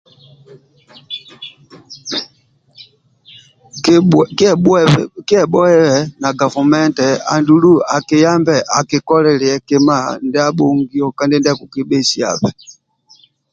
[3.83, 3.97] Kie
[4.37, 4.51] kie
[5.27, 5.73] kie bhuwe
[6.21, 12.49] na gavumenti andulu akiyambe akikolilie kima ndia abhongio kandi ndia akikibhesiabe